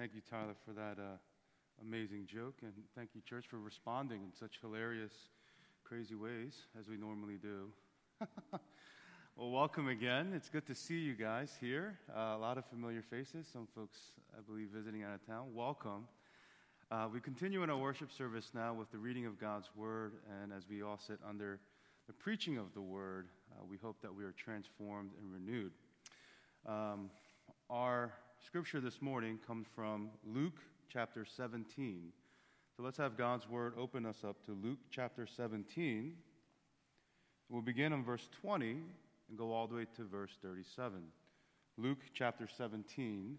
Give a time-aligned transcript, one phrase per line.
[0.00, 1.18] Thank you, Tyler, for that uh,
[1.82, 2.54] amazing joke.
[2.62, 5.12] And thank you, church, for responding in such hilarious,
[5.84, 7.70] crazy ways as we normally do.
[9.36, 10.32] well, welcome again.
[10.34, 11.98] It's good to see you guys here.
[12.16, 13.98] Uh, a lot of familiar faces, some folks,
[14.34, 15.48] I believe, visiting out of town.
[15.52, 16.08] Welcome.
[16.90, 20.50] Uh, we continue in our worship service now with the reading of God's Word, and
[20.50, 21.60] as we all sit under
[22.06, 25.72] the preaching of the Word, uh, we hope that we are transformed and renewed.
[26.66, 27.10] Um,
[27.68, 30.58] our scripture this morning comes from Luke
[30.88, 32.12] chapter 17.
[32.76, 36.14] So let's have God's Word open us up to Luke chapter 17.
[37.48, 41.02] We'll begin in verse 20 and go all the way to verse 37.
[41.76, 43.38] Luke chapter 17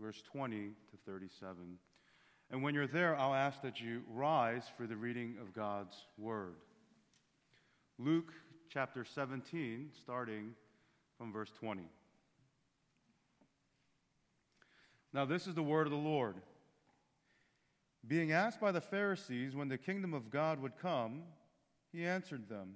[0.00, 1.56] verse 20 to 37.
[2.50, 6.56] And when you're there, I'll ask that you rise for the reading of God's Word.
[7.98, 8.32] Luke
[8.68, 10.50] chapter 17, starting
[11.16, 11.82] from verse 20.
[15.14, 16.34] Now, this is the word of the Lord.
[18.04, 21.22] Being asked by the Pharisees when the kingdom of God would come,
[21.92, 22.74] he answered them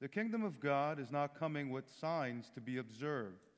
[0.00, 3.50] The kingdom of God is not coming with signs to be observed,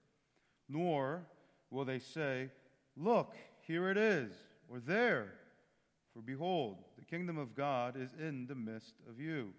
[0.66, 1.26] nor
[1.70, 2.48] will they say,
[2.96, 4.32] Look, here it is,
[4.70, 5.34] or there.
[6.14, 9.52] For behold, the kingdom of God is in the midst of you.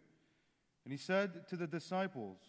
[0.84, 2.40] And he said to the disciples,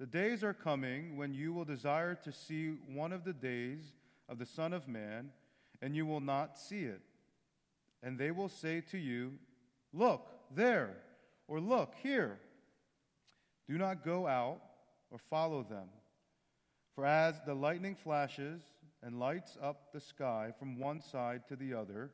[0.00, 3.94] The days are coming when you will desire to see one of the days
[4.28, 5.30] of the Son of Man,
[5.80, 7.00] and you will not see it.
[8.02, 9.34] And they will say to you,
[9.92, 10.96] Look, there,
[11.48, 12.38] or look, here.
[13.68, 14.60] Do not go out
[15.10, 15.88] or follow them.
[16.94, 18.62] For as the lightning flashes
[19.02, 22.10] and lights up the sky from one side to the other,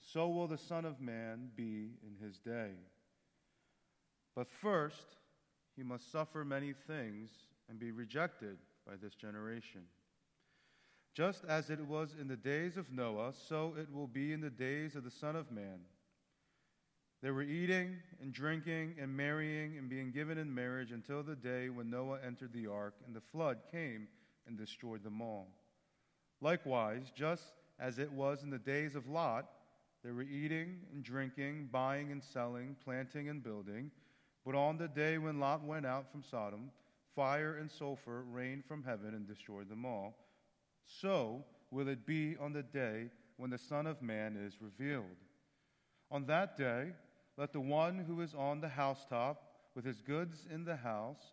[0.00, 2.72] so will the Son of Man be in his day.
[4.34, 5.16] But first,
[5.76, 7.30] he must suffer many things
[7.68, 9.82] and be rejected by this generation.
[11.14, 14.50] Just as it was in the days of Noah, so it will be in the
[14.50, 15.78] days of the Son of Man.
[17.22, 21.68] They were eating and drinking and marrying and being given in marriage until the day
[21.68, 24.08] when Noah entered the ark and the flood came
[24.48, 25.46] and destroyed them all.
[26.40, 27.44] Likewise, just
[27.78, 29.46] as it was in the days of Lot,
[30.02, 33.90] they were eating and drinking, buying and selling, planting and building.
[34.44, 36.70] But on the day when Lot went out from Sodom,
[37.14, 40.23] fire and sulfur rained from heaven and destroyed them all.
[40.86, 45.04] So will it be on the day when the Son of Man is revealed.
[46.10, 46.92] On that day,
[47.36, 49.42] let the one who is on the housetop
[49.74, 51.32] with his goods in the house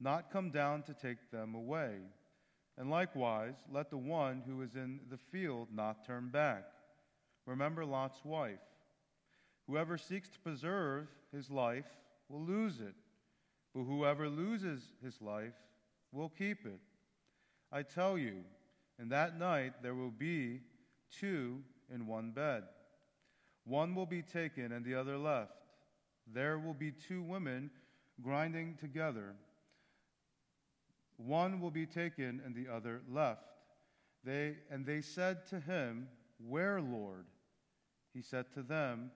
[0.00, 1.96] not come down to take them away.
[2.78, 6.64] And likewise, let the one who is in the field not turn back.
[7.46, 8.60] Remember Lot's wife.
[9.66, 11.86] Whoever seeks to preserve his life
[12.28, 12.94] will lose it,
[13.74, 15.54] but whoever loses his life
[16.12, 16.80] will keep it.
[17.72, 18.44] I tell you,
[19.00, 20.60] in that night there will be
[21.10, 21.62] two
[21.92, 22.64] in one bed.
[23.64, 25.52] One will be taken and the other left.
[26.32, 27.70] There will be two women
[28.22, 29.34] grinding together.
[31.16, 33.42] One will be taken and the other left.
[34.24, 36.08] They, and they said to him,
[36.46, 37.26] Where, Lord?
[38.12, 39.10] He said to them,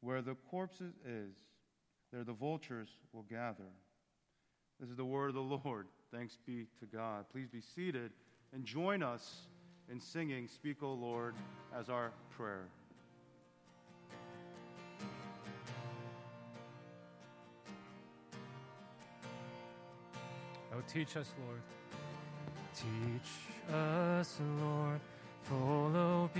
[0.00, 1.34] Where the corpse is,
[2.12, 3.70] there the vultures will gather.
[4.80, 5.88] This is the word of the Lord.
[6.12, 7.26] Thanks be to God.
[7.30, 8.12] Please be seated
[8.52, 9.42] and join us
[9.90, 11.34] in singing Speak, O Lord,
[11.74, 12.66] as our prayer.
[20.74, 21.60] Oh, teach us, Lord.
[22.74, 23.30] Teach
[23.74, 25.00] us, Lord,
[25.42, 26.38] full obedience,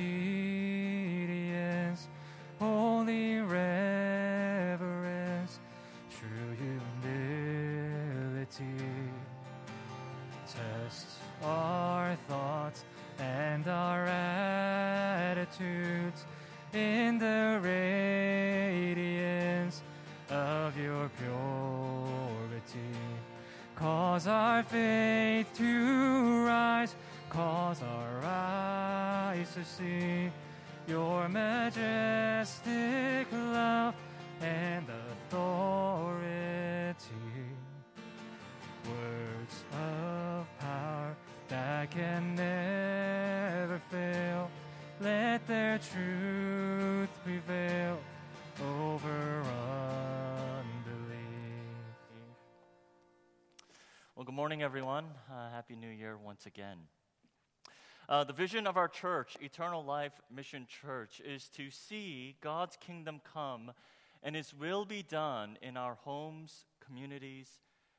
[2.60, 4.78] holy reverence,
[6.10, 6.54] true
[7.02, 8.66] humility.
[10.46, 12.84] Test our thoughts
[13.18, 15.58] and our attitudes
[16.72, 19.08] in the radiance
[20.30, 22.80] of your purity.
[23.74, 26.94] Cause our faith to rise,
[27.30, 30.30] cause our eyes to see
[30.86, 33.94] your majestic love
[34.40, 36.27] and authority.
[41.78, 44.50] That can never fail,
[45.00, 48.00] let their truth prevail
[48.60, 49.44] over
[54.16, 55.04] Well, good morning, everyone.
[55.30, 56.78] Uh, Happy New Year once again.
[58.08, 63.20] Uh, the vision of our church, Eternal Life Mission Church, is to see God's kingdom
[63.32, 63.70] come
[64.24, 67.48] and His will be done in our homes, communities,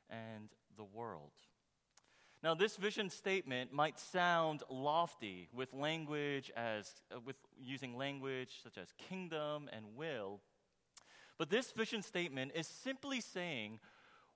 [0.09, 1.31] and the world.
[2.41, 8.77] Now, this vision statement might sound lofty with language as uh, with using language such
[8.77, 10.39] as kingdom and will.
[11.38, 13.80] But this vision statement is simply saying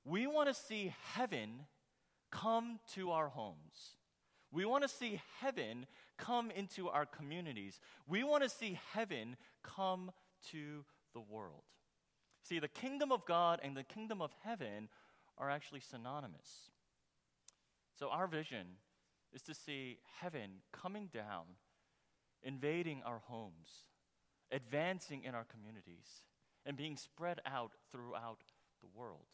[0.03, 1.65] we want to see heaven
[2.29, 3.95] come to our homes.
[4.51, 5.85] We want to see heaven
[6.17, 7.79] come into our communities.
[8.07, 10.11] We want to see heaven come
[10.51, 10.83] to
[11.13, 11.63] the world.
[12.43, 14.89] See, the kingdom of God and the kingdom of heaven
[15.37, 16.69] are actually synonymous.
[17.97, 18.67] So, our vision
[19.33, 21.45] is to see heaven coming down,
[22.43, 23.89] invading our homes,
[24.51, 26.23] advancing in our communities,
[26.65, 28.43] and being spread out throughout
[28.81, 29.25] the world.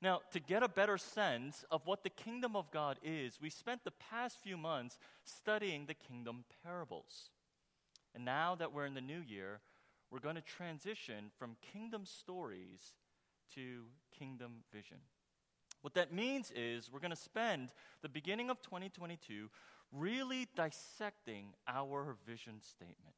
[0.00, 3.84] Now, to get a better sense of what the kingdom of God is, we spent
[3.84, 7.30] the past few months studying the kingdom parables.
[8.12, 9.60] And now that we're in the new year,
[10.10, 12.94] we're going to transition from kingdom stories
[13.54, 13.84] to
[14.18, 14.98] kingdom vision.
[15.82, 19.50] What that means is we're going to spend the beginning of 2022
[19.92, 23.16] really dissecting our vision statement.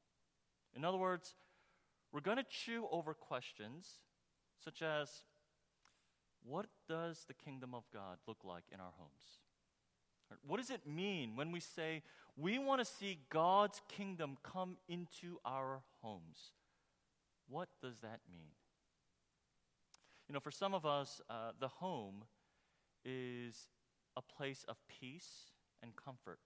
[0.74, 1.34] In other words,
[2.12, 4.00] we're going to chew over questions
[4.64, 5.24] such as
[6.42, 9.40] what does the kingdom of God look like in our homes?
[10.46, 12.02] What does it mean when we say
[12.36, 16.52] we want to see God's kingdom come into our homes?
[17.48, 18.52] What does that mean?
[20.28, 22.24] You know, for some of us, uh, the home
[23.04, 23.68] is
[24.16, 25.52] a place of peace
[25.82, 26.38] and comfort.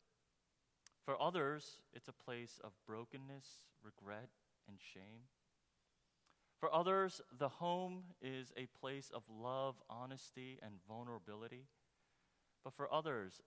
[1.04, 4.28] For others, it's a place of brokenness, regret,
[4.68, 5.28] and shame.
[6.60, 11.66] For others, the home is a place of love, honesty, and vulnerability.
[12.64, 13.40] But for others,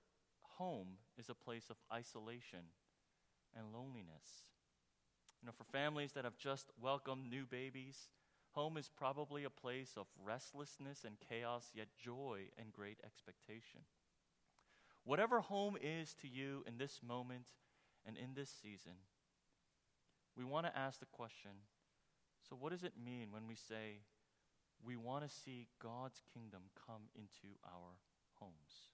[0.57, 2.72] home is a place of isolation
[3.56, 4.50] and loneliness.
[5.42, 8.10] You know, for families that have just welcomed new babies,
[8.51, 13.81] Home is probably a place of restlessness and chaos, yet joy and great expectation.
[15.03, 17.45] Whatever home is to you in this moment
[18.06, 18.94] and in this season,
[20.38, 21.51] we want to ask the question
[22.50, 24.01] so, what does it mean when we say
[24.83, 27.95] we want to see God's kingdom come into our
[28.39, 28.92] homes?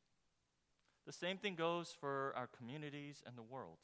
[1.07, 3.77] The same thing goes for our communities and the world.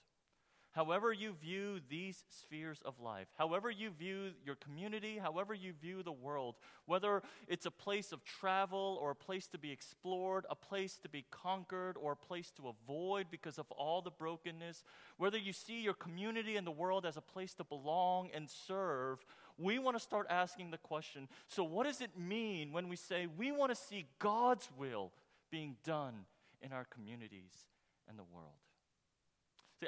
[0.73, 6.01] However, you view these spheres of life, however, you view your community, however, you view
[6.01, 6.55] the world,
[6.87, 11.09] whether it's a place of travel or a place to be explored, a place to
[11.09, 14.83] be conquered, or a place to avoid because of all the brokenness,
[15.17, 19.23] whether you see your community and the world as a place to belong and serve,
[19.59, 23.27] we want to start asking the question so, what does it mean when we say
[23.27, 25.11] we want to see God's will
[25.51, 26.25] being done
[26.63, 27.67] in our communities
[28.09, 28.53] and the world?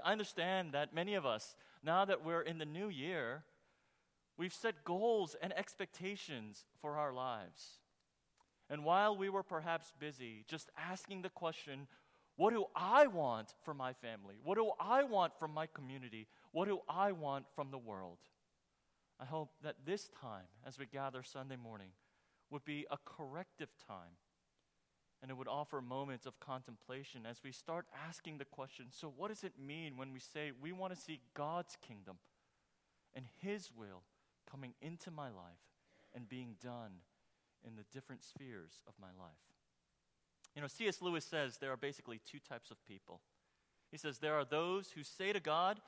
[0.04, 3.44] I understand that many of us, now that we're in the new year,
[4.38, 7.80] we've set goals and expectations for our lives.
[8.70, 11.88] And while we were perhaps busy just asking the question,
[12.36, 14.36] what do I want for my family?
[14.44, 16.28] What do I want from my community?
[16.52, 18.18] What do I want from the world?
[19.20, 21.92] I hope that this time, as we gather Sunday morning,
[22.50, 24.18] would be a corrective time
[25.26, 29.30] and it would offer moments of contemplation as we start asking the question so, what
[29.30, 32.18] does it mean when we say we want to see God's kingdom
[33.16, 34.04] and His will
[34.48, 35.66] coming into my life
[36.14, 36.92] and being done
[37.66, 39.34] in the different spheres of my life?
[40.56, 41.02] You know, C.S.
[41.02, 43.20] Lewis says there are basically two types of people.
[43.90, 45.80] He says there are those who say to God,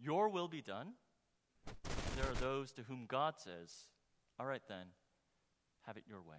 [0.00, 0.94] Your will be done.
[1.64, 3.72] And there are those to whom God says,
[4.40, 4.86] All right then,
[5.86, 6.38] have it your way.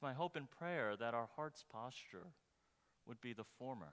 [0.00, 2.28] It's my hope and prayer that our heart's posture
[3.06, 3.92] would be the former.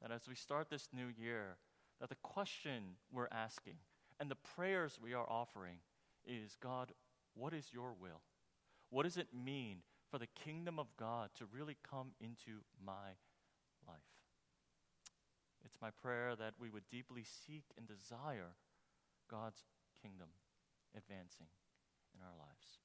[0.00, 1.58] That as we start this new year,
[2.00, 3.74] that the question we're asking
[4.18, 5.76] and the prayers we are offering
[6.26, 6.92] is God,
[7.34, 8.22] what is your will?
[8.88, 13.18] What does it mean for the kingdom of God to really come into my
[13.86, 14.00] life?
[15.66, 18.56] It's my prayer that we would deeply seek and desire
[19.30, 19.64] God's
[20.00, 20.28] kingdom
[20.96, 21.48] advancing
[22.14, 22.78] in our lives.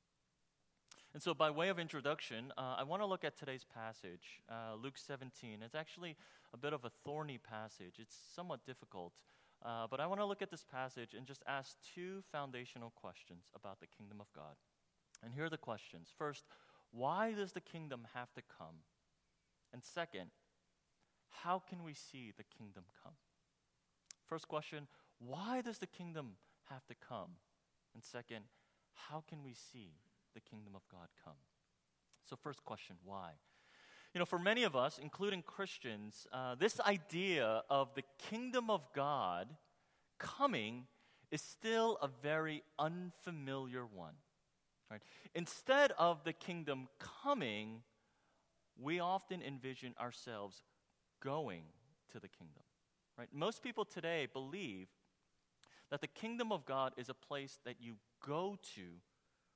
[1.15, 4.75] And so, by way of introduction, uh, I want to look at today's passage, uh,
[4.75, 5.59] Luke 17.
[5.63, 6.17] It's actually
[6.53, 9.13] a bit of a thorny passage, it's somewhat difficult.
[9.65, 13.45] Uh, but I want to look at this passage and just ask two foundational questions
[13.55, 14.55] about the kingdom of God.
[15.23, 16.09] And here are the questions.
[16.17, 16.43] First,
[16.91, 18.83] why does the kingdom have to come?
[19.71, 20.31] And second,
[21.29, 23.13] how can we see the kingdom come?
[24.27, 26.31] First question, why does the kingdom
[26.69, 27.37] have to come?
[27.93, 28.43] And second,
[28.95, 29.93] how can we see
[30.35, 31.33] the kingdom of God come?
[32.29, 33.31] So, first question why?
[34.13, 38.81] You know, for many of us, including Christians, uh, this idea of the kingdom of
[38.93, 39.47] God
[40.19, 40.85] coming
[41.31, 44.13] is still a very unfamiliar one.
[44.89, 45.01] Right?
[45.33, 47.81] Instead of the kingdom coming,
[48.79, 50.63] we often envision ourselves
[51.21, 51.63] going
[52.11, 52.63] to the kingdom.
[53.17, 53.27] Right?
[53.33, 54.87] Most people today believe
[55.91, 58.81] that the kingdom of God is a place that you go to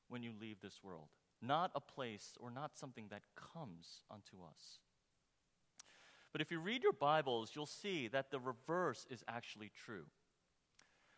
[0.09, 1.07] when you leave this world,
[1.41, 4.79] not a place or not something that comes unto us.
[6.31, 10.05] But if you read your Bibles, you'll see that the reverse is actually true.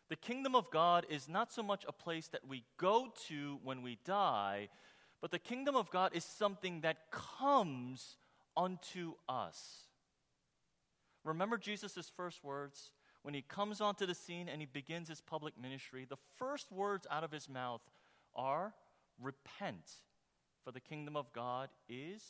[0.09, 3.81] The kingdom of God is not so much a place that we go to when
[3.81, 4.69] we die,
[5.21, 8.17] but the kingdom of God is something that comes
[8.57, 9.87] unto us.
[11.23, 12.91] Remember Jesus' first words?
[13.23, 17.05] When he comes onto the scene and he begins his public ministry, the first words
[17.11, 17.81] out of his mouth
[18.35, 18.73] are
[19.19, 19.91] repent,
[20.63, 22.23] for the kingdom of God is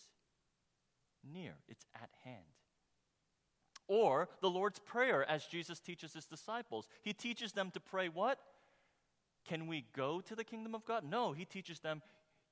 [1.23, 2.45] near, it's at hand.
[3.87, 6.87] Or the Lord's Prayer, as Jesus teaches his disciples.
[7.01, 8.39] He teaches them to pray what?
[9.45, 11.03] Can we go to the kingdom of God?
[11.03, 12.01] No, he teaches them,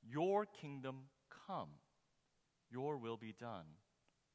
[0.04, 1.04] Your kingdom
[1.48, 1.70] come,
[2.70, 3.66] your will be done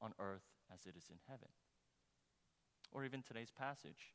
[0.01, 1.49] on earth as it is in heaven
[2.95, 4.15] or even today's passage.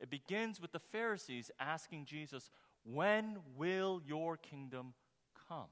[0.00, 2.50] It begins with the Pharisees asking Jesus,
[2.92, 4.94] When will your kingdom
[5.48, 5.68] come?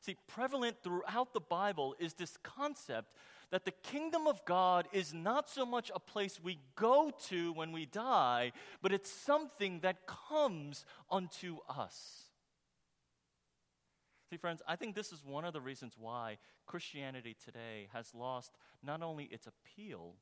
[0.00, 3.12] See, prevalent throughout the Bible is this concept
[3.50, 7.70] that the kingdom of God is not so much a place we go to when
[7.72, 12.24] we die, but it's something that comes unto us.
[14.30, 18.52] See, friends, I think this is one of the reasons why Christianity today has lost
[18.82, 20.14] not only its appeal,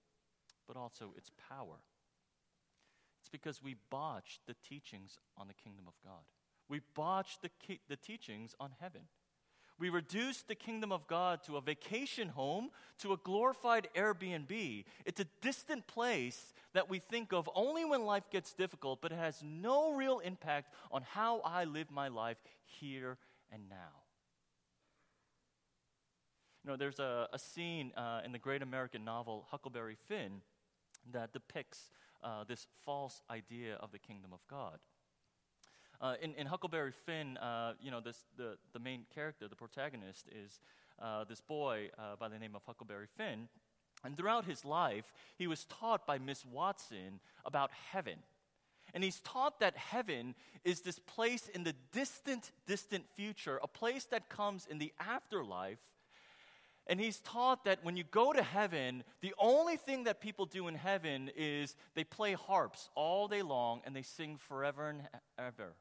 [0.66, 1.76] but also its power.
[3.32, 6.22] Because we botched the teachings on the kingdom of God.
[6.68, 9.02] We botched the, ki- the teachings on heaven.
[9.80, 12.68] We reduced the kingdom of God to a vacation home,
[12.98, 14.84] to a glorified Airbnb.
[15.06, 19.16] It's a distant place that we think of only when life gets difficult, but it
[19.16, 23.16] has no real impact on how I live my life here
[23.50, 24.02] and now.
[26.62, 30.42] You know, there's a, a scene uh, in the great American novel Huckleberry Finn
[31.12, 31.90] that depicts
[32.22, 34.78] uh, this false idea of the kingdom of God.
[36.00, 40.28] Uh, in, in, Huckleberry Finn, uh, you know, this, the, the main character, the protagonist,
[40.34, 40.58] is
[41.00, 43.48] uh, this boy uh, by the name of Huckleberry Finn.
[44.02, 48.16] And throughout his life, he was taught by Miss Watson about heaven.
[48.94, 54.04] And he's taught that heaven is this place in the distant, distant future, a place
[54.06, 55.78] that comes in the afterlife
[56.86, 60.66] and he's taught that when you go to heaven, the only thing that people do
[60.66, 65.02] in heaven is they play harps all day long and they sing forever and
[65.38, 65.74] ever.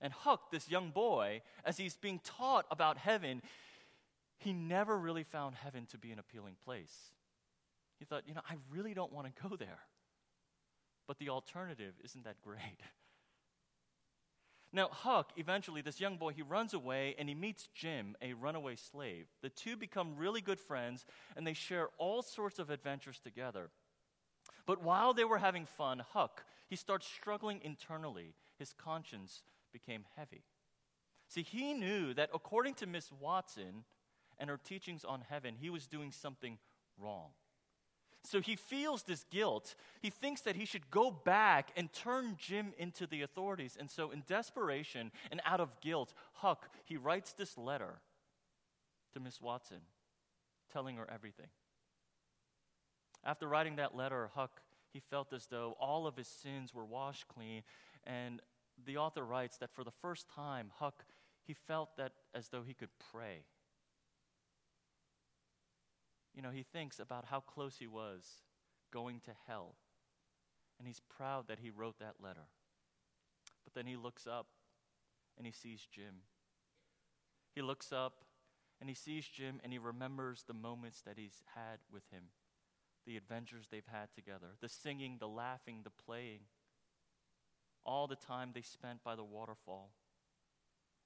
[0.00, 3.42] And Huck, this young boy, as he's being taught about heaven,
[4.38, 7.12] he never really found heaven to be an appealing place.
[7.98, 9.78] He thought, you know, I really don't want to go there.
[11.06, 12.80] But the alternative isn't that great.
[14.72, 18.76] Now, Huck, eventually, this young boy, he runs away and he meets Jim, a runaway
[18.76, 19.26] slave.
[19.42, 21.04] The two become really good friends
[21.36, 23.70] and they share all sorts of adventures together.
[24.64, 28.34] But while they were having fun, Huck, he starts struggling internally.
[28.58, 30.44] His conscience became heavy.
[31.28, 33.84] See, he knew that according to Miss Watson
[34.38, 36.58] and her teachings on heaven, he was doing something
[36.98, 37.30] wrong.
[38.24, 39.74] So he feels this guilt.
[40.00, 43.76] He thinks that he should go back and turn Jim into the authorities.
[43.78, 48.00] And so, in desperation and out of guilt, Huck, he writes this letter
[49.12, 49.80] to Miss Watson,
[50.72, 51.48] telling her everything.
[53.24, 54.60] After writing that letter, Huck,
[54.92, 57.62] he felt as though all of his sins were washed clean.
[58.04, 58.40] And
[58.84, 61.04] the author writes that for the first time, Huck,
[61.44, 63.42] he felt that as though he could pray
[66.34, 68.42] you know, he thinks about how close he was
[68.92, 69.74] going to hell.
[70.78, 72.48] And he's proud that he wrote that letter.
[73.64, 74.46] But then he looks up
[75.36, 76.22] and he sees Jim.
[77.54, 78.24] He looks up
[78.80, 82.24] and he sees Jim and he remembers the moments that he's had with him,
[83.06, 86.40] the adventures they've had together, the singing, the laughing, the playing,
[87.84, 89.90] all the time they spent by the waterfall.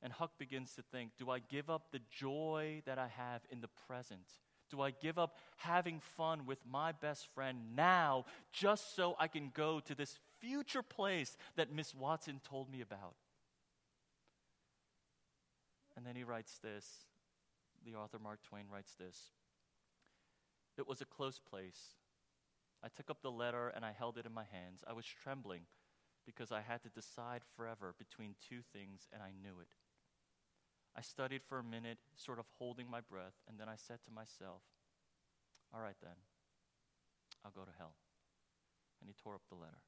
[0.02, 3.60] And Huck begins to think do I give up the joy that I have in
[3.60, 4.30] the present?
[4.70, 9.50] Do I give up having fun with my best friend now just so I can
[9.54, 13.14] go to this future place that Miss Watson told me about?
[15.96, 17.06] And then he writes this.
[17.84, 19.30] The author Mark Twain writes this.
[20.76, 21.94] It was a close place.
[22.82, 24.82] I took up the letter and I held it in my hands.
[24.86, 25.62] I was trembling
[26.26, 29.68] because I had to decide forever between two things and I knew it.
[30.96, 34.10] I studied for a minute, sort of holding my breath, and then I said to
[34.10, 34.62] myself,
[35.74, 36.16] All right, then,
[37.44, 37.94] I'll go to hell.
[39.00, 39.82] And he tore up the letter.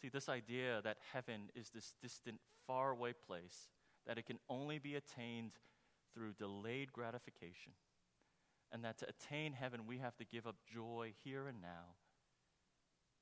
[0.00, 3.68] See, this idea that heaven is this distant, faraway place,
[4.06, 5.52] that it can only be attained
[6.14, 7.72] through delayed gratification,
[8.72, 11.96] and that to attain heaven we have to give up joy here and now,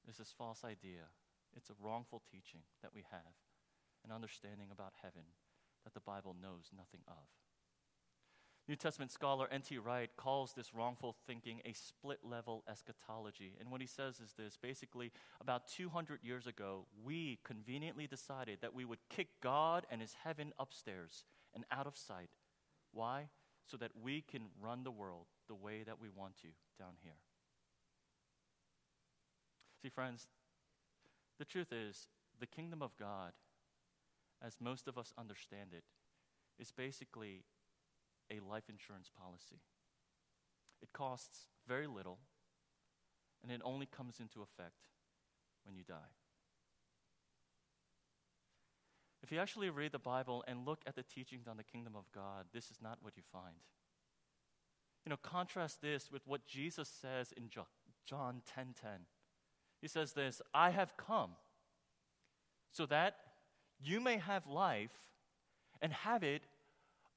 [0.08, 1.08] is this false idea.
[1.56, 3.32] It's a wrongful teaching that we have,
[4.06, 5.22] an understanding about heaven
[5.84, 7.26] that the Bible knows nothing of.
[8.68, 9.78] New Testament scholar N.T.
[9.78, 13.54] Wright calls this wrongful thinking a split level eschatology.
[13.60, 18.74] And what he says is this basically, about 200 years ago, we conveniently decided that
[18.74, 22.30] we would kick God and his heaven upstairs and out of sight.
[22.92, 23.28] Why?
[23.66, 27.18] So that we can run the world the way that we want to down here.
[29.80, 30.26] See, friends,
[31.38, 32.08] the truth is,
[32.40, 33.32] the kingdom of God,
[34.46, 35.84] as most of us understand it,
[36.58, 37.44] is basically
[38.30, 39.60] a life insurance policy.
[40.80, 42.18] It costs very little,
[43.42, 44.88] and it only comes into effect
[45.64, 46.14] when you die.
[49.22, 52.04] If you actually read the Bible and look at the teachings on the kingdom of
[52.12, 53.56] God, this is not what you find.
[55.04, 58.42] You know, contrast this with what Jesus says in John 10:10.
[58.44, 59.06] 10, 10.
[59.80, 61.36] He says this, "I have come
[62.70, 63.25] so that
[63.80, 64.96] you may have life
[65.80, 66.42] and have it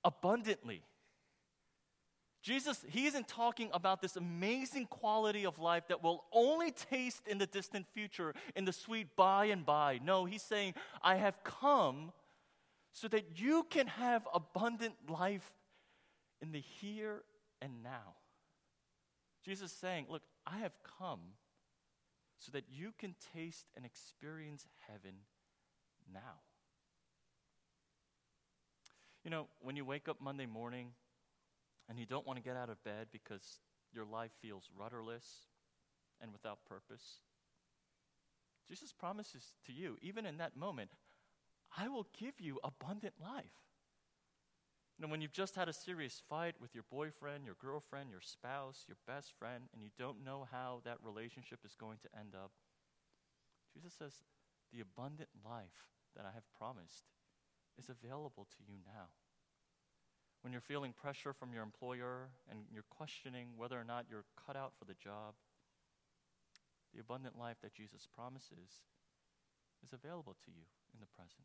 [0.03, 0.83] abundantly."
[2.41, 7.37] Jesus, he isn't talking about this amazing quality of life that we'll only taste in
[7.37, 9.99] the distant future, in the sweet by and by.
[10.01, 10.73] No, he's saying,
[11.03, 12.13] I have come
[12.93, 15.51] so that you can have abundant life
[16.41, 17.23] in the here
[17.61, 18.15] and now.
[19.43, 21.19] Jesus is saying, Look, I have come
[22.39, 25.15] so that you can taste and experience heaven
[26.13, 26.39] now.
[29.23, 30.91] You know, when you wake up Monday morning,
[31.89, 33.59] and you don't want to get out of bed because
[33.91, 35.47] your life feels rudderless
[36.21, 37.21] and without purpose,
[38.67, 40.91] Jesus promises to you, even in that moment,
[41.75, 43.45] I will give you abundant life.
[44.97, 48.21] You know, when you've just had a serious fight with your boyfriend, your girlfriend, your
[48.21, 52.35] spouse, your best friend, and you don't know how that relationship is going to end
[52.35, 52.51] up,
[53.73, 54.13] Jesus says,
[54.71, 57.05] The abundant life that I have promised
[57.77, 59.09] is available to you now
[60.41, 64.55] when you're feeling pressure from your employer and you're questioning whether or not you're cut
[64.55, 65.35] out for the job,
[66.93, 68.87] the abundant life that Jesus promises
[69.83, 71.43] is available to you in the present.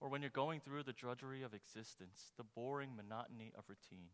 [0.00, 4.10] Or when you're going through the drudgery of existence, the boring monotony of routine,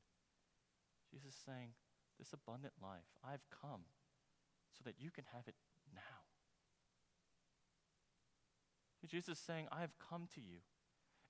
[1.11, 1.71] Jesus is saying,
[2.19, 3.89] This abundant life, I've come
[4.73, 5.57] so that you can have it
[5.93, 6.23] now.
[9.07, 10.59] Jesus is saying, I have come to you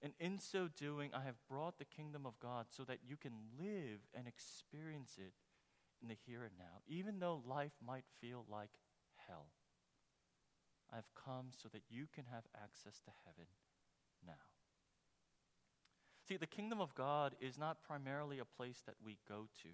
[0.02, 3.32] and in so doing, I have brought the kingdom of God so that you can
[3.56, 5.32] live and experience it
[6.02, 8.70] in the here and now, even though life might feel like
[9.28, 9.46] hell.
[10.92, 13.46] I've come so that you can have access to heaven
[14.26, 14.32] now.
[16.26, 19.68] See, the kingdom of God is not primarily a place that we go to.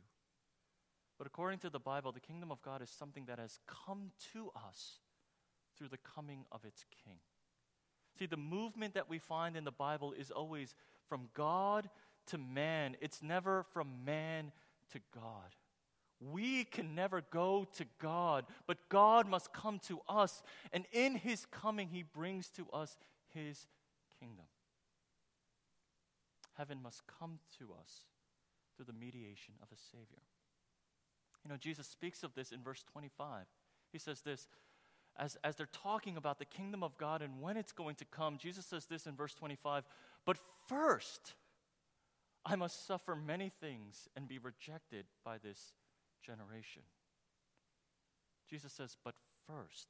[1.17, 4.51] But according to the Bible, the kingdom of God is something that has come to
[4.55, 5.01] us
[5.77, 7.19] through the coming of its king.
[8.19, 10.75] See, the movement that we find in the Bible is always
[11.09, 11.89] from God
[12.29, 14.53] to man, it's never from man
[14.93, 15.55] to God.
[16.21, 21.47] We can never go to God, but God must come to us, and in His
[21.47, 22.99] coming, He brings to us
[23.33, 23.67] His
[24.19, 24.47] kingdom.
[26.55, 28.07] Heaven must come to us
[28.77, 30.23] through the mediation of a Savior.
[31.45, 33.45] You know, Jesus speaks of this in verse 25.
[33.93, 34.49] He says this
[35.19, 38.39] as, as they're talking about the kingdom of God and when it's going to come,
[38.39, 39.85] Jesus says this in verse 25
[40.25, 41.35] But first,
[42.45, 45.73] I must suffer many things and be rejected by this
[46.25, 46.83] generation.
[48.49, 49.15] Jesus says, But
[49.47, 49.89] first,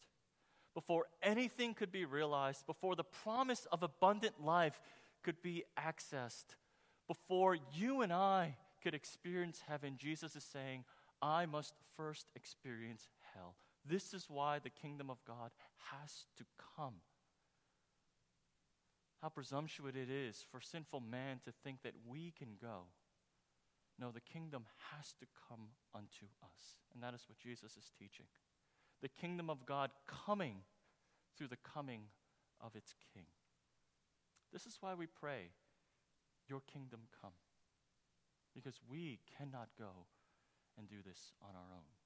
[0.74, 4.80] before anything could be realized, before the promise of abundant life
[5.22, 6.56] could be accessed,
[7.06, 10.84] before you and I could experience heaven, Jesus is saying,
[11.20, 13.56] I must first experience hell.
[13.88, 15.50] This is why the kingdom of God
[15.92, 16.44] has to
[16.76, 16.94] come.
[19.22, 22.84] How presumptuous it is for sinful man to think that we can go.
[23.98, 26.78] No, the kingdom has to come unto us.
[26.94, 28.26] And that is what Jesus is teaching.
[29.02, 30.56] The kingdom of God coming
[31.36, 32.02] through the coming
[32.60, 33.26] of its king.
[34.52, 35.50] This is why we pray,
[36.48, 37.32] Your kingdom come.
[38.54, 40.06] Because we cannot go
[40.76, 41.97] and do this on our own.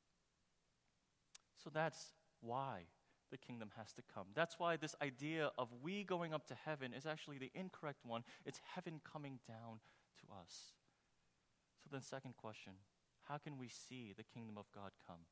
[1.63, 2.83] So that's why
[3.31, 4.27] the kingdom has to come.
[4.35, 8.25] That's why this idea of we going up to heaven is actually the incorrect one.
[8.45, 9.81] It's heaven coming down
[10.21, 10.73] to us.
[11.83, 12.75] So then, second question
[13.29, 15.25] how can we see the kingdom of God come?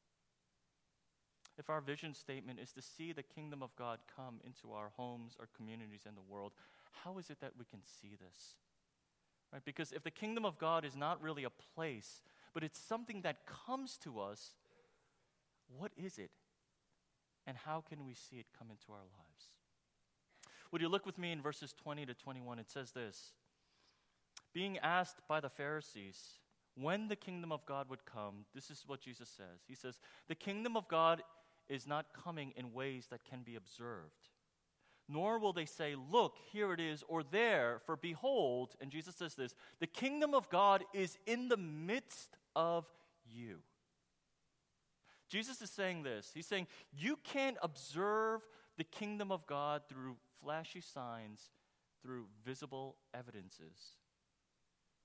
[1.58, 5.36] If our vision statement is to see the kingdom of God come into our homes,
[5.38, 6.52] our communities, and the world,
[7.04, 8.54] how is it that we can see this?
[9.52, 9.64] Right?
[9.64, 12.22] Because if the kingdom of God is not really a place,
[12.54, 14.54] but it's something that comes to us,
[15.76, 16.30] what is it?
[17.46, 19.44] And how can we see it come into our lives?
[20.72, 22.58] Would you look with me in verses 20 to 21?
[22.58, 23.32] It says this
[24.52, 26.38] Being asked by the Pharisees
[26.74, 29.64] when the kingdom of God would come, this is what Jesus says.
[29.66, 31.22] He says, The kingdom of God
[31.68, 34.28] is not coming in ways that can be observed.
[35.08, 39.34] Nor will they say, Look, here it is, or there, for behold, and Jesus says
[39.34, 42.86] this, the kingdom of God is in the midst of
[43.24, 43.58] you.
[45.30, 46.32] Jesus is saying this.
[46.34, 48.42] He's saying, You can't observe
[48.76, 51.50] the kingdom of God through flashy signs,
[52.02, 53.96] through visible evidences.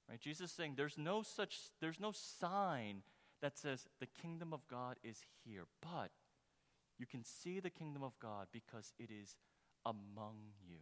[0.10, 0.20] Right?
[0.20, 3.04] Jesus is saying there's no such there's no sign
[3.42, 6.12] that says the kingdom of God is here, but
[6.98, 9.36] you can see the kingdom of God because it is
[9.86, 10.78] among you.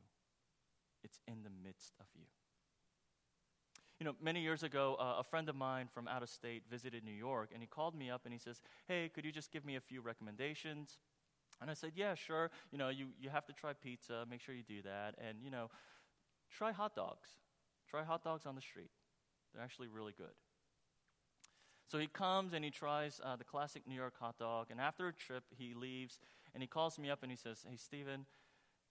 [1.04, 2.26] It's in the midst of you.
[4.04, 7.06] You know, many years ago, uh, a friend of mine from out of state visited
[7.06, 9.64] New York, and he called me up and he says, Hey, could you just give
[9.64, 10.98] me a few recommendations?
[11.62, 12.52] And I said, Yeah, sure.
[12.74, 15.16] You know, you, you have to try pizza, make sure you do that.
[15.26, 15.70] And, you know,
[16.52, 17.30] try hot dogs.
[17.90, 18.92] Try hot dogs on the street.
[19.54, 20.36] They're actually really good.
[21.90, 24.68] So he comes and he tries uh, the classic New York hot dog.
[24.70, 26.20] And after a trip, he leaves
[26.54, 28.26] and he calls me up and he says, Hey, Stephen,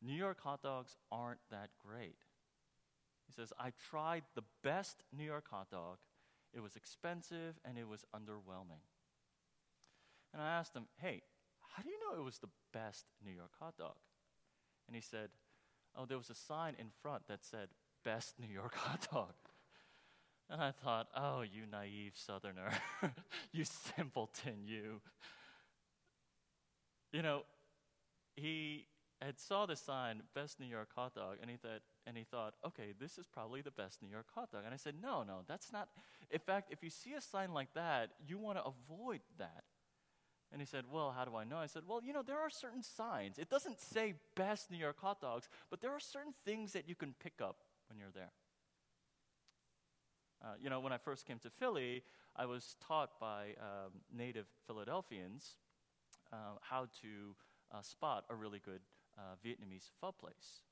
[0.01, 2.17] New York hot dogs aren't that great.
[3.33, 5.99] He says, I tried the best New York hot dog.
[6.53, 8.85] It was expensive and it was underwhelming.
[10.35, 11.23] And I asked him, Hey,
[11.75, 13.97] how do you know it was the best New York hot dog?
[14.87, 15.31] And he said,
[15.97, 17.69] Oh, there was a sign in front that said,
[18.05, 19.33] Best New York hot dog.
[20.51, 22.73] And I thought, oh, you naive southerner,
[23.53, 25.01] you simpleton, you.
[27.13, 27.45] You know,
[28.37, 28.89] he
[29.23, 32.55] had saw the sign, best New York hot dog, and he thought, and he thought,
[32.67, 34.63] okay, this is probably the best New York hot dog.
[34.65, 35.89] And I said, no, no, that's not.
[36.31, 39.65] In fact, if you see a sign like that, you want to avoid that.
[40.53, 41.57] And he said, well, how do I know?
[41.57, 43.39] I said, well, you know, there are certain signs.
[43.39, 46.95] It doesn't say best New York hot dogs, but there are certain things that you
[46.95, 47.57] can pick up
[47.89, 48.33] when you're there.
[50.43, 52.03] Uh, you know, when I first came to Philly,
[52.37, 55.57] I was taught by um, native Philadelphians
[56.33, 57.37] uh, how to
[57.73, 58.81] uh, spot a really good
[59.17, 60.63] uh, Vietnamese pho place?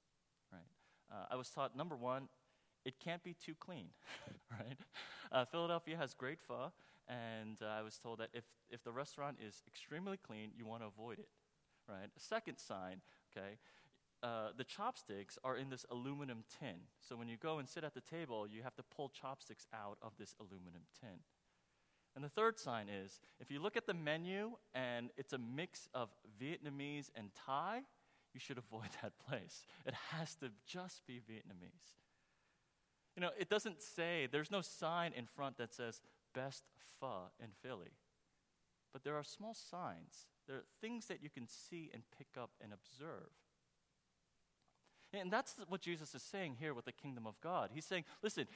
[1.11, 2.29] Uh, I was taught number one,
[2.85, 3.89] it can't be too clean,
[4.51, 4.79] right?
[5.33, 6.73] Uh, Philadelphia has great pho,
[7.09, 10.87] and I was told that if, if the restaurant is extremely clean, you want to
[10.87, 11.29] avoid it,
[11.89, 12.09] right?
[12.17, 13.01] Second sign,
[13.37, 13.59] okay,
[14.23, 16.77] uh, the chopsticks are in this aluminum tin.
[17.01, 19.99] So when you go and sit at the table, you have to pull chopsticks out
[20.03, 21.21] of this aluminum tin.
[22.15, 25.89] And the third sign is if you look at the menu and it's a mix
[25.95, 27.83] of Vietnamese and Thai,
[28.33, 29.65] you should avoid that place.
[29.87, 31.99] It has to just be Vietnamese.
[33.17, 36.01] You know, it doesn't say, there's no sign in front that says
[36.35, 36.63] best
[37.01, 37.93] pho in Philly.
[38.93, 40.27] But there are small signs.
[40.47, 43.31] There are things that you can see and pick up and observe.
[45.13, 47.71] And that's what Jesus is saying here with the kingdom of God.
[47.75, 48.47] He's saying, listen,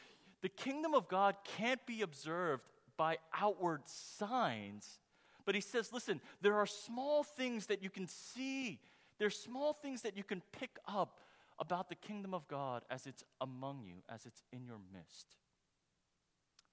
[0.40, 2.62] the kingdom of God can't be observed
[2.96, 5.00] by outward signs.
[5.44, 8.78] But he says, listen, there are small things that you can see,
[9.18, 11.20] there's small things that you can pick up
[11.58, 15.36] about the kingdom of God as it's among you, as it's in your midst.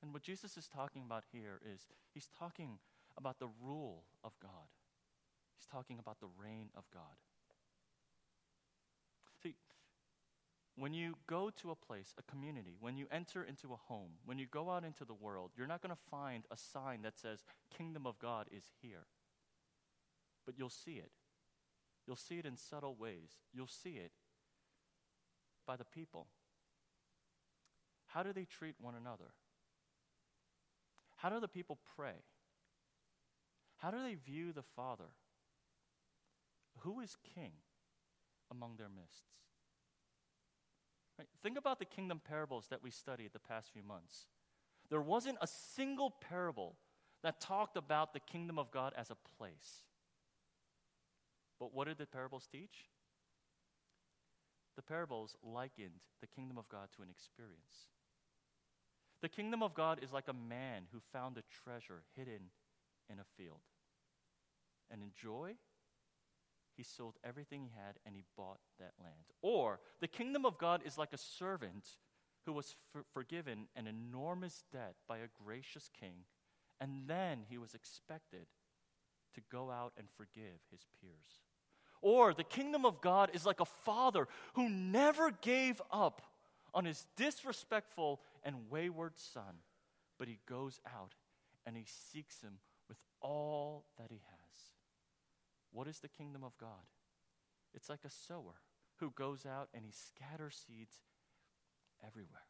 [0.01, 2.79] And what Jesus is talking about here is he's talking
[3.17, 4.69] about the rule of God.
[5.55, 7.03] He's talking about the reign of God.
[9.43, 9.55] See,
[10.75, 14.39] when you go to a place, a community, when you enter into a home, when
[14.39, 17.43] you go out into the world, you're not going to find a sign that says,
[17.77, 19.05] Kingdom of God is here.
[20.45, 21.11] But you'll see it.
[22.07, 23.37] You'll see it in subtle ways.
[23.53, 24.11] You'll see it
[25.65, 26.27] by the people.
[28.07, 29.33] How do they treat one another?
[31.17, 32.23] How do the people pray?
[33.77, 35.11] How do they view the Father?
[36.79, 37.51] Who is king
[38.49, 39.23] among their midst?
[41.17, 41.27] Right?
[41.43, 44.25] Think about the kingdom parables that we studied the past few months.
[44.89, 46.75] There wasn't a single parable
[47.23, 49.83] that talked about the kingdom of God as a place.
[51.61, 52.89] But what did the parables teach?
[54.75, 57.85] The parables likened the kingdom of God to an experience.
[59.21, 62.49] The kingdom of God is like a man who found a treasure hidden
[63.07, 63.61] in a field.
[64.89, 65.53] And in joy,
[66.75, 69.29] he sold everything he had and he bought that land.
[69.43, 71.85] Or the kingdom of God is like a servant
[72.47, 76.25] who was for- forgiven an enormous debt by a gracious king,
[76.79, 78.47] and then he was expected
[79.35, 81.43] to go out and forgive his peers.
[82.01, 86.21] Or the kingdom of God is like a father who never gave up
[86.73, 89.61] on his disrespectful and wayward son,
[90.17, 91.13] but he goes out
[91.65, 94.59] and he seeks him with all that he has.
[95.71, 96.69] What is the kingdom of God?
[97.73, 98.61] It's like a sower
[98.97, 100.95] who goes out and he scatters seeds
[102.05, 102.41] everywhere.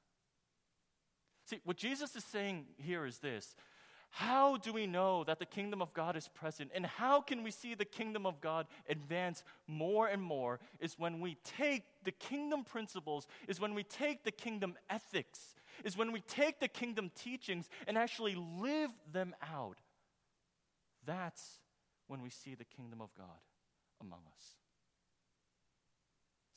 [1.45, 3.55] See, what Jesus is saying here is this
[4.11, 6.69] how do we know that the kingdom of God is present?
[6.75, 10.59] And how can we see the kingdom of God advance more and more?
[10.81, 15.97] Is when we take the kingdom principles, is when we take the kingdom ethics, is
[15.97, 19.77] when we take the kingdom teachings and actually live them out.
[21.05, 21.59] That's
[22.07, 23.39] when we see the kingdom of God
[24.01, 24.43] among us.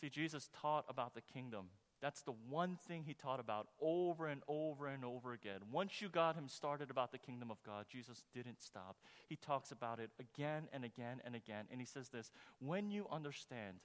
[0.00, 1.68] See, Jesus taught about the kingdom
[2.04, 5.60] that's the one thing he taught about over and over and over again.
[5.72, 8.96] Once you got him started about the kingdom of God, Jesus didn't stop.
[9.26, 11.64] He talks about it again and again and again.
[11.70, 13.78] And he says this when you understand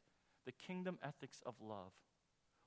[0.46, 1.94] the kingdom ethics of love,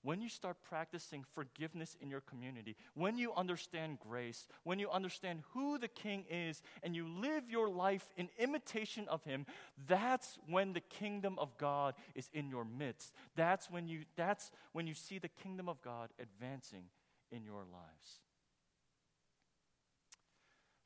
[0.02, 5.42] when you start practicing forgiveness in your community, when you understand grace, when you understand
[5.52, 9.46] who the king is, and you live your life in imitation of him,
[9.86, 13.14] that's when the kingdom of God is in your midst.
[13.36, 16.84] That's when you, that's when you see the kingdom of God advancing
[17.30, 18.20] in your lives.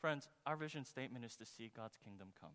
[0.00, 2.50] Friends, our vision statement is to see God's kingdom come.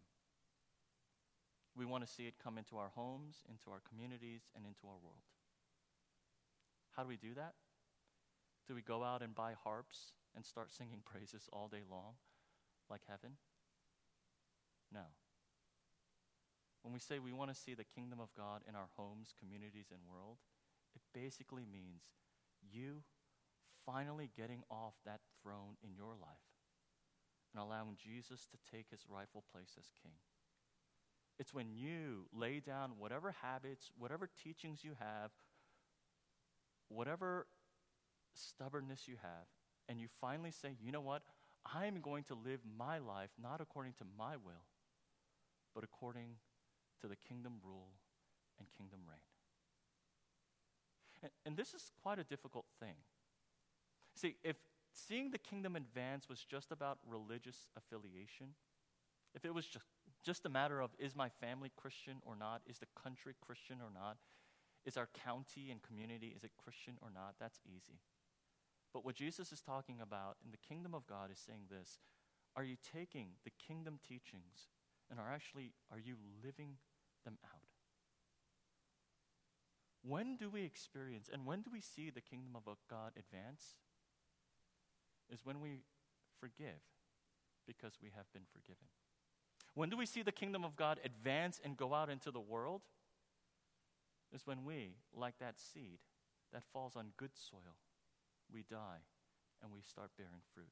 [1.76, 5.00] We want to see it come into our homes, into our communities, and into our
[5.02, 5.24] world.
[6.96, 7.54] How do we do that?
[8.68, 12.16] Do we go out and buy harps and start singing praises all day long
[12.90, 13.38] like heaven?
[14.94, 15.08] No.
[16.84, 19.92] When we say we want to see the kingdom of God in our homes, communities,
[19.92, 20.38] and world,
[20.96, 22.02] it basically means
[22.62, 23.04] you
[23.86, 26.52] finally getting off that throne in your life
[27.54, 30.14] and allowing Jesus to take his rightful place as king.
[31.40, 35.32] It's when you lay down whatever habits, whatever teachings you have,
[36.94, 37.48] whatever
[38.34, 39.48] stubbornness you have,
[39.90, 41.24] and you finally say, you know what?
[41.66, 44.66] I'm going to live my life not according to my will,
[45.76, 46.36] but according
[47.02, 47.90] to the kingdom rule
[48.60, 49.20] and kingdom reign.
[51.24, 52.96] And, and this is quite a difficult thing.
[54.16, 54.56] See, if
[54.94, 58.56] seeing the kingdom advance was just about religious affiliation,
[59.34, 59.86] if it was just,
[60.24, 63.92] just a matter of is my family Christian or not, is the country Christian or
[63.94, 64.18] not,
[64.86, 67.36] is our county and community, is it Christian or not?
[67.40, 68.00] That's easy.
[68.94, 72.00] But what Jesus is talking about in the kingdom of God is saying this
[72.56, 74.70] Are you taking the kingdom teachings
[75.10, 76.78] and are actually, are you living
[77.24, 77.62] them out?
[80.04, 83.76] When do we experience and when do we see the kingdom of God advance?
[85.32, 85.84] Is when we
[86.40, 86.82] forgive
[87.66, 88.88] because we have been forgiven.
[89.76, 92.82] When do we see the kingdom of God advance and go out into the world?
[94.34, 96.00] Is when we, like that seed
[96.54, 97.80] that falls on good soil,
[98.52, 99.04] we die
[99.62, 100.72] and we start bearing fruit.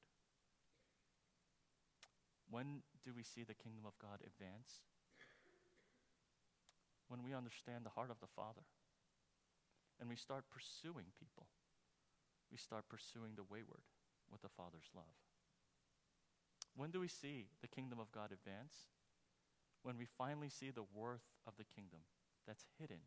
[2.49, 4.81] When do we see the kingdom of God advance?
[7.07, 8.65] When we understand the heart of the Father
[9.99, 11.47] and we start pursuing people.
[12.51, 13.83] We start pursuing the wayward
[14.31, 15.19] with the Father's love.
[16.75, 18.89] When do we see the kingdom of God advance?
[19.83, 21.99] When we finally see the worth of the kingdom
[22.47, 22.99] that's hidden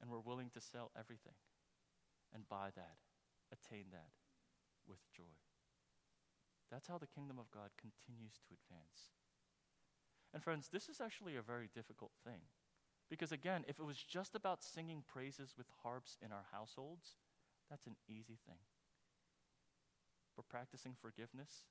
[0.00, 1.36] and we're willing to sell everything
[2.34, 2.98] and buy that,
[3.52, 4.12] attain that
[4.86, 5.36] with joy.
[6.70, 9.16] That's how the kingdom of God continues to advance.
[10.34, 12.52] And friends, this is actually a very difficult thing.
[13.08, 17.16] Because again, if it was just about singing praises with harps in our households,
[17.70, 18.60] that's an easy thing.
[20.36, 21.64] But practicing forgiveness,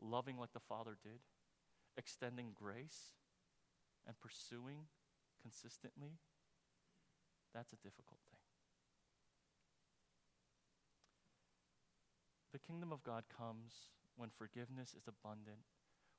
[0.00, 1.20] loving like the Father did,
[1.96, 3.14] extending grace,
[4.06, 4.88] and pursuing
[5.40, 6.18] consistently
[7.54, 8.40] that's a difficult thing.
[12.52, 15.64] The kingdom of God comes when forgiveness is abundant,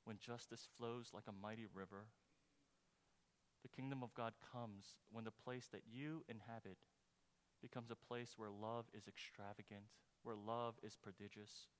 [0.04, 2.06] when justice flows like a mighty river.
[3.62, 6.76] The kingdom of God comes when the place that you inhabit
[7.62, 9.88] becomes a place where love is extravagant,
[10.22, 11.70] where love is prodigious,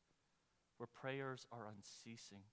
[0.78, 2.46] where prayers are unceasing,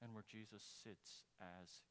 [0.00, 1.82] and where Jesus sits as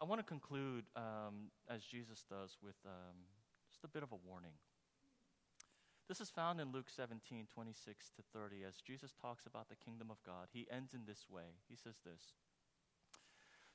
[0.00, 3.16] I want to conclude, um, as Jesus does, with um,
[3.70, 4.56] just a bit of a warning.
[6.08, 8.64] This is found in Luke 17, 26 to 30.
[8.66, 11.60] As Jesus talks about the kingdom of God, he ends in this way.
[11.68, 12.32] He says this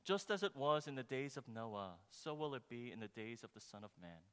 [0.03, 3.07] Just as it was in the days of Noah, so will it be in the
[3.07, 4.25] days of the Son of Man.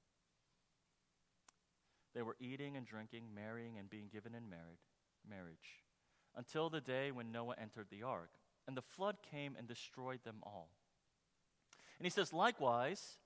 [2.14, 4.80] They were eating and drinking, marrying and being given in married,
[5.28, 5.84] marriage,
[6.34, 8.30] until the day when Noah entered the ark,
[8.66, 10.70] and the flood came and destroyed them all.
[11.98, 13.18] And he says, likewise,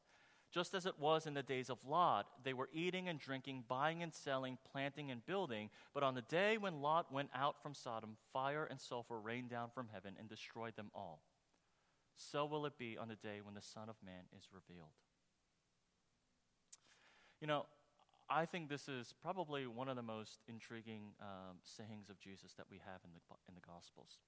[0.53, 2.27] just as it was in the days of Lot.
[2.45, 5.71] They were eating and drinking, buying and selling, planting and building.
[5.93, 9.69] But on the day when Lot went out from Sodom, fire and sulfur rained down
[9.75, 11.21] from heaven and destroyed them all.
[12.17, 14.89] So will it be on the day when the Son of Man is revealed.
[17.41, 17.67] You know,
[18.31, 22.67] I think this is probably one of the most intriguing um, sayings of Jesus that
[22.71, 24.19] we have in the, in the Gospels.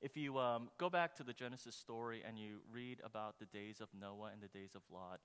[0.00, 3.80] If you um, go back to the Genesis story and you read about the days
[3.80, 5.20] of Noah and the days of Lot,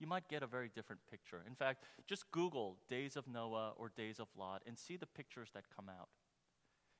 [0.00, 1.42] you might get a very different picture.
[1.46, 5.50] In fact, just Google days of Noah or days of Lot and see the pictures
[5.54, 6.08] that come out.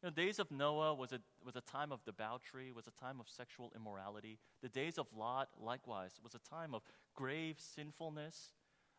[0.02, 3.20] You know, days of Noah was a, was a time of debauchery, was a time
[3.20, 4.38] of sexual immorality.
[4.62, 6.82] The days of Lot, likewise, was a time of
[7.14, 8.52] grave sinfulness.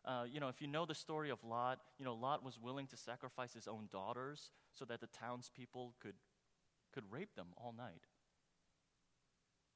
[0.04, 2.86] Uh, you know, if you know the story of Lot, you know, Lot was willing
[2.88, 6.14] to sacrifice his own daughters so that the townspeople could,
[6.92, 8.06] could rape them all night.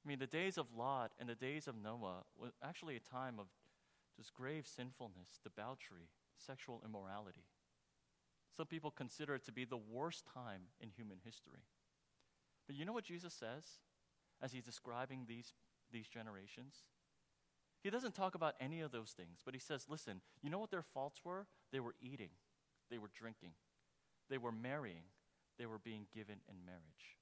[0.04, 3.40] I mean, the days of Lot and the days of Noah was actually a time
[3.40, 3.46] of
[4.16, 7.44] just grave sinfulness, debauchery, sexual immorality.
[8.56, 11.64] Some people consider it to be the worst time in human history.
[12.66, 13.64] But you know what Jesus says
[14.40, 15.52] as he's describing these,
[15.92, 16.84] these generations?
[17.82, 20.70] He doesn't talk about any of those things, but he says, listen, you know what
[20.70, 21.46] their faults were?
[21.72, 22.30] They were eating,
[22.90, 23.50] they were drinking,
[24.30, 25.04] they were marrying,
[25.58, 27.16] they were being given in marriage.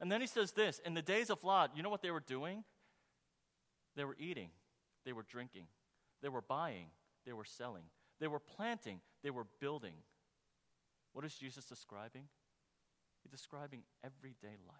[0.00, 2.20] And then he says this in the days of Lot, you know what they were
[2.20, 2.64] doing?
[3.94, 4.50] They were eating,
[5.04, 5.66] they were drinking,
[6.22, 6.88] they were buying,
[7.24, 7.84] they were selling,
[8.20, 9.94] they were planting, they were building.
[11.12, 12.24] What is Jesus describing?
[13.22, 14.76] He's describing everyday life.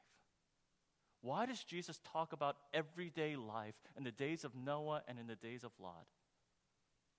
[1.23, 5.35] Why does Jesus talk about everyday life in the days of Noah and in the
[5.35, 6.07] days of Lot?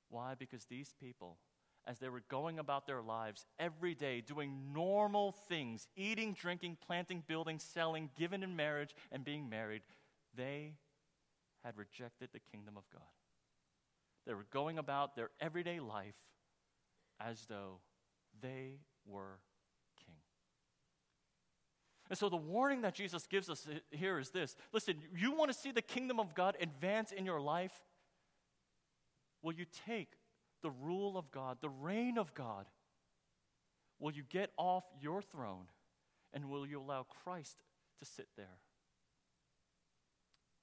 [0.10, 0.36] Why?
[0.36, 1.38] Because these people,
[1.88, 7.23] as they were going about their lives every day, doing normal things, eating, drinking, planting,
[7.26, 9.82] building, selling, given in marriage, and being married,
[10.36, 10.73] they
[11.63, 13.02] had rejected the kingdom of God.
[14.26, 16.17] They were going about their everyday life
[17.19, 17.80] as though
[18.41, 19.39] they were
[20.06, 20.15] king.
[22.10, 25.58] And so, the warning that Jesus gives us here is this listen, you want to
[25.58, 27.73] see the kingdom of God advance in your life?
[29.41, 30.10] Will you take
[30.61, 32.65] the rule of God, the reign of God?
[33.99, 35.65] Will you get off your throne
[36.33, 37.63] and will you allow Christ
[37.99, 38.59] to sit there?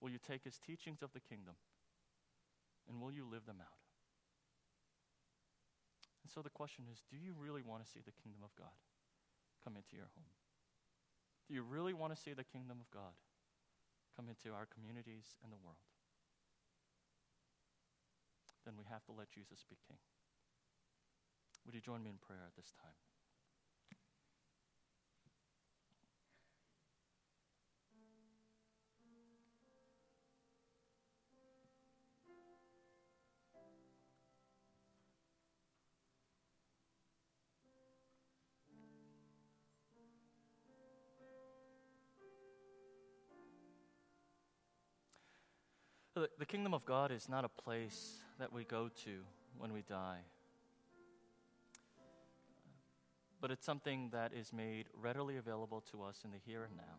[0.01, 1.55] Will you take his teachings of the kingdom
[2.89, 3.79] and will you live them out?
[6.23, 8.77] And so the question is do you really want to see the kingdom of God
[9.65, 10.33] come into your home?
[11.49, 13.17] Do you really want to see the kingdom of God
[14.17, 15.83] come into our communities and the world?
[18.65, 19.99] Then we have to let Jesus be king.
[21.67, 22.97] Would you join me in prayer at this time?
[46.39, 49.21] The, kingdom of God is not a place that we go to
[49.59, 50.21] when we die,
[53.41, 56.99] but it's something that is made readily available to us in the here and now.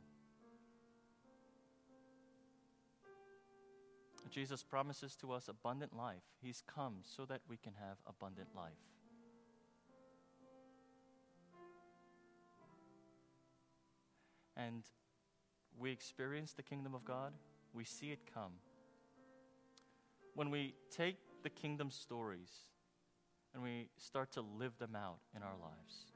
[4.31, 6.23] Jesus promises to us abundant life.
[6.41, 8.73] He's come so that we can have abundant life.
[14.57, 14.83] And
[15.77, 17.33] we experience the kingdom of God,
[17.73, 18.53] we see it come
[20.35, 22.49] when we take the kingdom stories
[23.53, 26.07] and we start to live them out in our lives.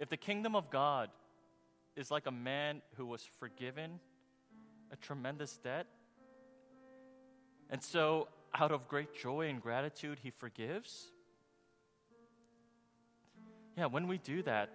[0.00, 1.10] If the kingdom of God
[1.94, 4.00] is like a man who was forgiven
[4.90, 5.86] a tremendous debt,
[7.68, 11.08] and so out of great joy and gratitude, he forgives.
[13.76, 14.70] Yeah, when we do that,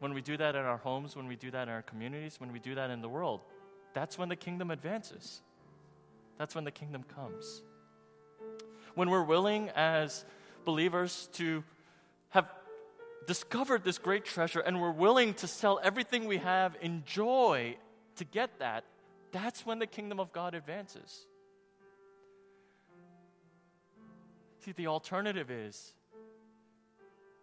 [0.00, 2.52] when we do that in our homes, when we do that in our communities, when
[2.52, 3.42] we do that in the world,
[3.94, 5.42] that's when the kingdom advances.
[6.38, 7.62] That's when the kingdom comes.
[8.94, 10.24] When we're willing as
[10.64, 11.62] believers to
[12.30, 12.46] have
[13.26, 17.76] discovered this great treasure and we're willing to sell everything we have in joy
[18.16, 18.84] to get that,
[19.32, 21.26] that's when the kingdom of God advances.
[24.64, 25.94] See, the alternative is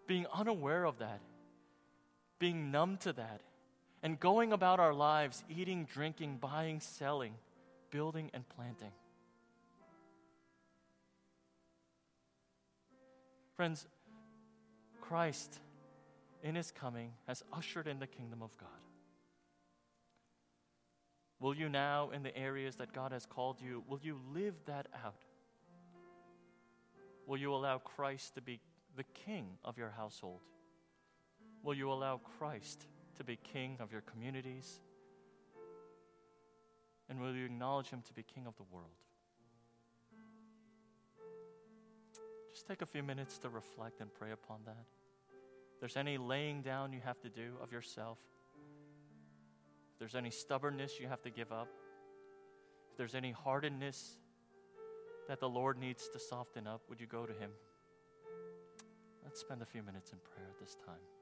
[0.06, 1.20] being unaware of that,
[2.40, 3.42] being numb to that,
[4.04, 7.34] and going about our lives eating, drinking, buying, selling,
[7.92, 8.92] building, and planting.
[13.56, 13.88] Friends,
[15.02, 15.60] Christ,
[16.44, 18.70] in his coming, has ushered in the kingdom of God.
[21.40, 24.88] Will you now, in the areas that God has called you, will you live that
[25.06, 25.24] out?
[27.26, 28.60] Will you allow Christ to be
[28.96, 30.42] the king of your household?
[31.64, 34.80] Will you allow Christ to be king of your communities?
[37.10, 38.92] And will you acknowledge him to be king of the world?
[42.54, 44.86] Just take a few minutes to reflect and pray upon that.
[45.74, 48.18] If there's any laying down you have to do of yourself,
[49.94, 51.70] if there's any stubbornness you have to give up,
[52.92, 54.18] if there's any hardness
[55.28, 57.52] that the Lord needs to soften up, would you go to Him?
[59.24, 61.17] Let's spend a few minutes in prayer at this time.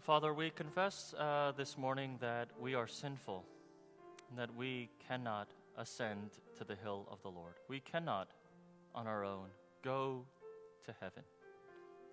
[0.00, 3.44] Father, we confess uh, this morning that we are sinful,
[4.30, 7.52] and that we cannot ascend to the hill of the Lord.
[7.68, 8.30] We cannot,
[8.94, 9.48] on our own,
[9.84, 10.24] go
[10.86, 11.22] to heaven.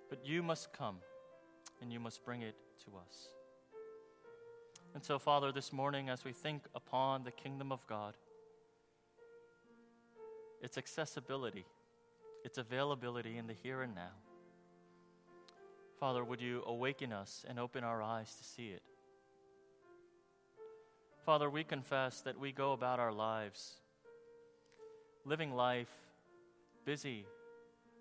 [0.10, 0.98] But you must come,
[1.82, 3.30] and you must bring it to us.
[4.94, 8.16] And so, Father, this morning, as we think upon the kingdom of God,
[10.62, 11.66] its accessibility,
[12.44, 14.12] its availability in the here and now,
[16.00, 18.84] Father, would you awaken us and open our eyes to see it?
[21.26, 23.78] Father, we confess that we go about our lives
[25.26, 25.92] living life
[26.86, 27.26] busy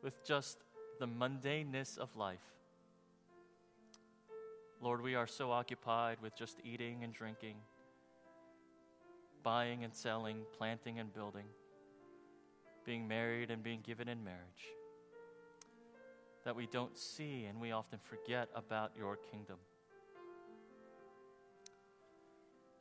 [0.02, 0.58] with just
[1.00, 2.52] the mundaneness of life.
[4.80, 7.56] Lord, we are so occupied with just eating and drinking,
[9.42, 11.46] buying and selling, planting and building,
[12.84, 14.76] being married and being given in marriage
[16.46, 19.56] that we don't see and we often forget about your kingdom.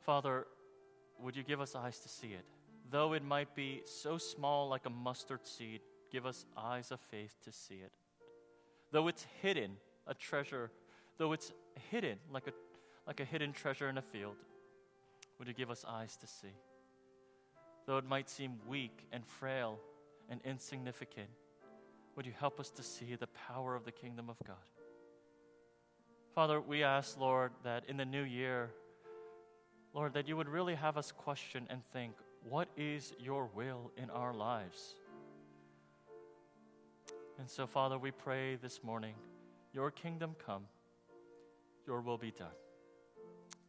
[0.04, 0.46] Father,
[1.20, 2.44] would you give us eyes to see it?
[2.92, 5.80] Though it might be so small like a mustard seed,
[6.12, 7.90] give us eyes of faith to see it.
[8.92, 9.72] Though it's hidden,
[10.06, 10.70] a treasure,
[11.18, 11.52] though it's
[11.90, 12.52] hidden like a,
[13.04, 14.36] like a hidden treasure in a field,
[15.40, 16.54] would you give us eyes to see?
[17.84, 19.80] Though it might seem weak and frail
[20.30, 21.30] and insignificant,
[22.16, 24.56] would you help us to see the power of the kingdom of God?
[26.34, 28.70] Father, we ask, Lord, that in the new year,
[29.94, 32.14] Lord, that you would really have us question and think,
[32.48, 34.94] what is your will in our lives?
[37.38, 39.14] And so, Father, we pray this morning,
[39.72, 40.64] your kingdom come,
[41.86, 42.48] your will be done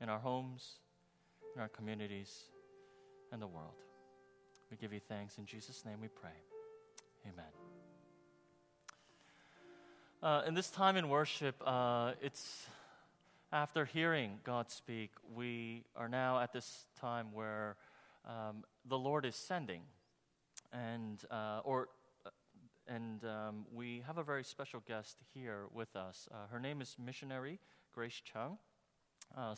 [0.01, 0.79] in our homes,
[1.55, 2.43] in our communities,
[3.31, 3.75] and the world.
[4.71, 5.37] We give you thanks.
[5.37, 6.29] In Jesus' name we pray.
[7.25, 7.66] Amen.
[10.27, 12.67] Uh, in this time in worship, uh, it's
[13.53, 17.77] after hearing God speak, we are now at this time where
[18.27, 19.83] um, the Lord is sending,
[20.73, 21.87] and uh, or
[22.25, 22.31] uh,
[22.89, 26.27] and um, we have a very special guest here with us.
[26.29, 27.57] Uh, her name is missionary
[27.93, 28.57] Grace Chung.
[29.33, 29.55] Uh,